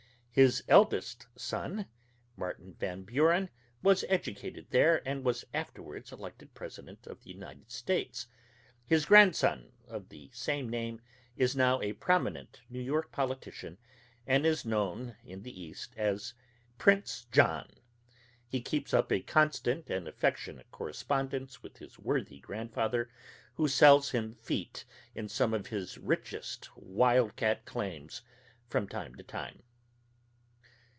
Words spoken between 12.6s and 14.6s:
New York politician, and